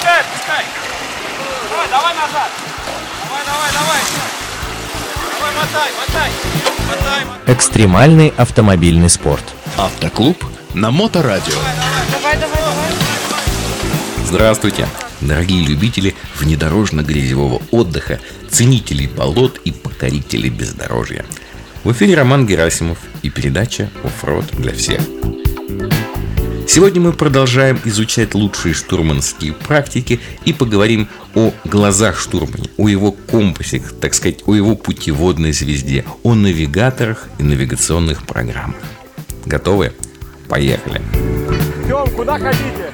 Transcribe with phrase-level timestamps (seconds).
[0.00, 0.64] отпускай, отпускай.
[1.70, 2.50] Давай, давай назад.
[3.24, 4.00] Давай, давай, давай.
[5.38, 6.30] Давай, мотай, мотай.
[6.88, 7.54] Мотай, мотай.
[7.54, 9.44] Экстремальный автомобильный спорт.
[9.76, 10.44] Автоклуб
[10.74, 11.54] на Моторадио.
[12.12, 12.90] Давай, давай, давай.
[14.24, 14.88] Здравствуйте,
[15.20, 21.24] дорогие любители внедорожно-грязевого отдыха, ценители болот и покорители бездорожья.
[21.82, 25.00] В эфире Роман Герасимов и передача «Оффроуд для всех».
[26.72, 33.82] Сегодня мы продолжаем изучать лучшие штурманские практики и поговорим о глазах штурмана, о его компасе,
[34.00, 38.76] так сказать, о его путеводной звезде, о навигаторах и навигационных программах.
[39.46, 39.92] Готовы?
[40.48, 41.02] Поехали!
[41.86, 42.92] Идем, куда хотите?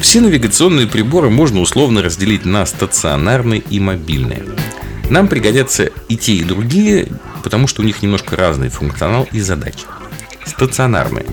[0.00, 4.42] Все навигационные приборы можно условно разделить на стационарные и мобильные.
[5.10, 7.06] Нам пригодятся и те, и другие,
[7.44, 9.84] потому что у них немножко разный функционал и задачи.
[10.44, 11.26] Стационарные.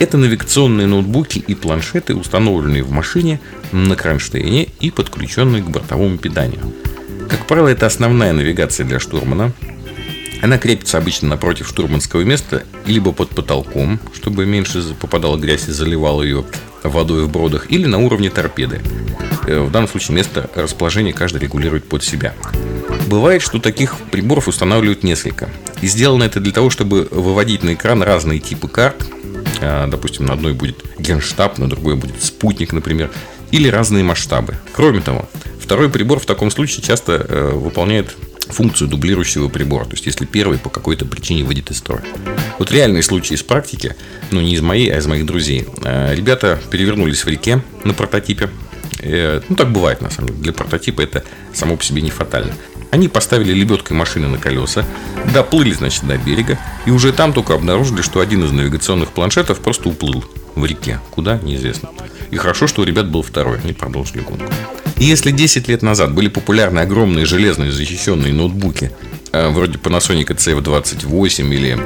[0.00, 3.38] Это навигационные ноутбуки и планшеты, установленные в машине
[3.70, 6.72] на кронштейне и подключенные к бортовому питанию.
[7.28, 9.52] Как правило, это основная навигация для штурмана.
[10.40, 16.22] Она крепится обычно напротив штурманского места, либо под потолком, чтобы меньше попадала грязь и заливала
[16.22, 16.46] ее
[16.82, 18.80] водой в бродах, или на уровне торпеды.
[19.46, 22.32] Э, В данном случае место расположения каждый регулирует под себя.
[23.06, 25.50] Бывает, что таких приборов устанавливают несколько.
[25.82, 28.96] И сделано это для того, чтобы выводить на экран разные типы карт.
[29.60, 33.10] А, Допустим, на одной будет генштаб, на другой будет спутник, например.
[33.50, 34.56] Или разные масштабы.
[34.72, 35.28] Кроме того,
[35.60, 38.14] второй прибор в таком случае часто э, выполняет
[38.48, 39.84] функцию дублирующего прибора.
[39.84, 42.02] То есть, если первый по какой-то причине выйдет из строя.
[42.58, 43.94] Вот реальный случай из практики,
[44.30, 45.66] ну не из моей, а из моих друзей.
[45.84, 48.50] Э, Ребята перевернулись в реке на прототипе.
[49.00, 50.40] Э, Ну, так бывает, на самом деле.
[50.42, 52.52] Для прототипа это само по себе не фатально.
[52.90, 54.84] Они поставили лебедкой машины на колеса,
[55.32, 59.88] доплыли, значит, до берега, и уже там только обнаружили, что один из навигационных планшетов просто
[59.88, 60.24] уплыл
[60.56, 60.98] в реке.
[61.10, 61.38] Куда?
[61.38, 61.90] Неизвестно.
[62.30, 64.52] И хорошо, что у ребят был второй, они продолжили гонку.
[64.96, 68.90] И если 10 лет назад были популярны огромные железные защищенные ноутбуки,
[69.32, 71.78] э, вроде Panasonic CF28 или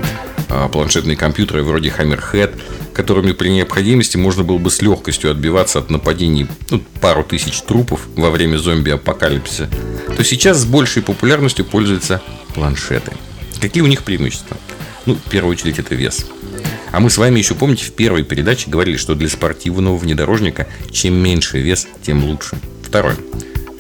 [0.72, 2.58] планшетные компьютеры вроде Hammerhead,
[2.92, 8.06] которыми при необходимости можно было бы с легкостью отбиваться от нападений ну, пару тысяч трупов
[8.16, 9.68] во время зомби-апокалипсиса,
[10.16, 12.22] то сейчас с большей популярностью пользуются
[12.54, 13.12] планшеты.
[13.60, 14.56] Какие у них преимущества?
[15.06, 16.26] Ну, в первую очередь, это вес.
[16.92, 21.14] А мы с вами еще, помните, в первой передаче говорили, что для спортивного внедорожника чем
[21.14, 22.56] меньше вес, тем лучше.
[22.82, 23.16] Второе.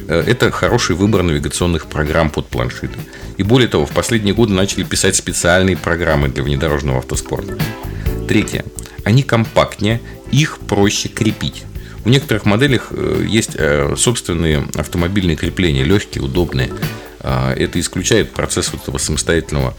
[0.08, 2.98] Э, Это хороший выбор навигационных программ под планшеты.
[3.36, 7.58] И более того, в последние годы начали писать специальные программы для внедорожного автоспорта.
[8.28, 8.64] Третье.
[9.04, 10.00] Они компактнее,
[10.30, 11.64] их проще крепить.
[12.04, 16.70] В некоторых моделях э, есть э, собственные автомобильные крепления, легкие, удобные.
[17.22, 19.74] Это исключает процесс вот этого самостоятельного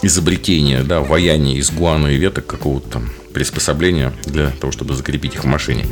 [0.00, 5.44] изобретения, да, ваяния из гуана и веток какого-то там приспособления для того, чтобы закрепить их
[5.44, 5.84] в машине.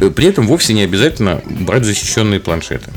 [0.00, 2.90] Э, При этом вовсе не обязательно брать защищенные планшеты.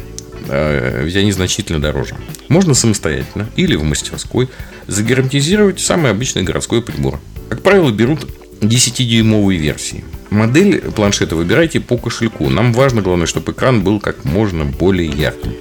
[0.48, 2.16] Э, Ведь они значительно дороже.
[2.48, 4.50] Можно самостоятельно или в мастерской
[4.88, 7.20] загерметизировать самый обычный городской прибор.
[7.50, 8.28] Как правило, берут
[8.62, 10.04] 10-дюймовые версии.
[10.30, 12.50] Модель планшета выбирайте по кошельку.
[12.50, 15.54] Нам важно, главное, чтобы экран был как можно более ярким.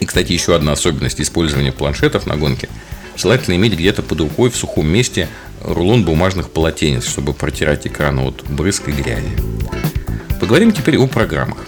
[0.00, 2.68] И, кстати, еще одна особенность использования планшетов на гонке.
[3.16, 5.28] Желательно иметь где-то под рукой в сухом месте
[5.64, 9.32] рулон бумажных полотенец, чтобы протирать экран от брызг и грязи.
[10.40, 11.58] Поговорим теперь о программах.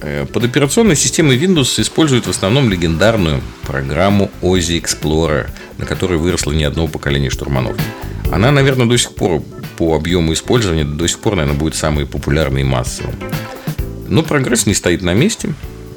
[0.00, 5.48] Э, Под операционной системой Windows используют в основном легендарную программу Ozzy Explorer,
[5.78, 7.76] на которой выросло не одно поколение штурманов.
[8.32, 9.42] Она, наверное, до сих пор
[9.76, 13.14] по объему использования до сих пор, наверное, будет самой популярной и массовой.
[14.08, 15.54] Но прогресс не стоит на месте.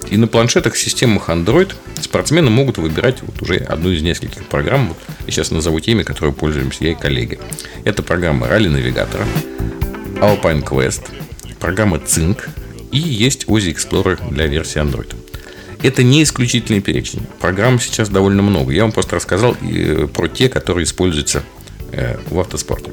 [0.09, 4.89] И на планшетах системах Android спортсмены могут выбирать вот уже одну из нескольких программ.
[4.89, 7.39] Вот я сейчас назову теми, которые пользуемся я и коллеги.
[7.85, 9.25] Это программа Rally Навигатора,
[10.19, 11.03] Alpine Quest,
[11.61, 12.49] программа Sync
[12.91, 15.15] и есть Ozzy Explorer для версии Android.
[15.81, 17.25] Это не исключительный перечень.
[17.39, 18.73] Программ сейчас довольно много.
[18.73, 21.43] Я вам просто рассказал э, про те, которые используются
[21.91, 22.91] э, в автоспорте.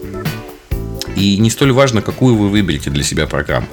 [1.16, 3.66] И не столь важно, какую вы выберете для себя программу.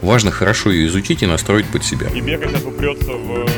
[0.00, 2.08] Важно хорошо ее изучить и настроить под себя.
[2.08, 3.48] И Бека сейчас упрется в...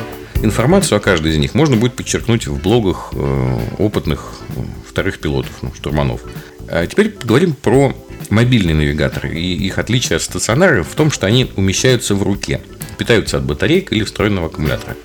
[0.43, 5.53] Информацию о каждой из них можно будет подчеркнуть в блогах э, опытных э, вторых пилотов,
[5.63, 6.23] ну, штурманов.
[6.69, 7.95] А теперь поговорим про
[8.31, 12.61] мобильные навигаторы и их отличие от стационаров в том, что они умещаются в руке,
[12.99, 14.97] питаются от батареек или встроенного аккумулятора.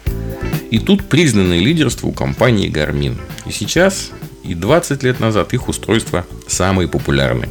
[0.71, 3.17] И тут признанное лидерство у компании Garmin.
[3.47, 4.11] И сейчас,
[4.43, 7.49] и 20 лет назад их устройства самые популярные.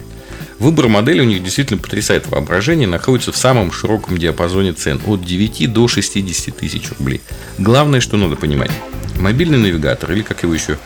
[0.58, 5.72] Выбор модели у них действительно потрясает воображение, находится в самом широком диапазоне цен, от 9
[5.72, 7.20] до 60 тысяч рублей.
[7.58, 8.72] Главное, что надо понимать.
[9.20, 10.78] Мобильный навигатор, или как его еще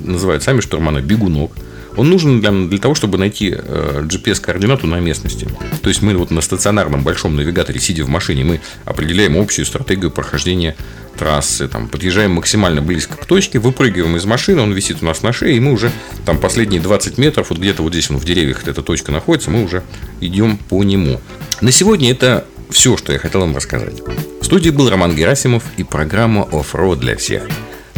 [0.00, 1.52] называют сами штурманы, бегунок,
[1.96, 5.48] Он нужен для, для того, чтобы найти э, GPS-координату на местности.
[5.82, 10.10] То есть мы вот на стационарном большом навигаторе, сидя в машине, мы определяем общую стратегию
[10.10, 10.76] прохождения
[11.18, 15.32] трассы, там, подъезжаем максимально близко к точке, выпрыгиваем из машины, он висит у нас на
[15.32, 15.90] шее, и мы уже
[16.24, 19.64] там последние 20 метров, вот где-то вот здесь вот в деревьях эта точка находится, мы
[19.64, 19.82] уже
[20.20, 21.20] идем по нему.
[21.60, 24.00] На сегодня это все, что я хотел вам рассказать.
[24.40, 27.42] В студии был Роман Герасимов и программа «Оффроуд для всех».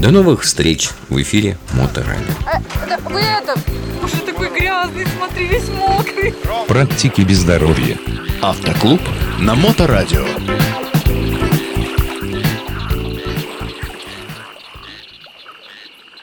[0.02, 2.34] До новых встреч в эфире Моторадио.
[2.44, 3.54] А, да, вы это,
[4.02, 6.34] уже такой грязный, смотри, весь мокрый.
[6.66, 7.96] Практики без здоровья.
[8.42, 9.00] Автоклуб
[9.38, 10.24] на Моторадио.